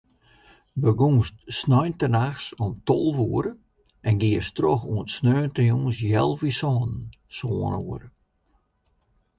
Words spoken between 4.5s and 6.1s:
troch oant sneontejûns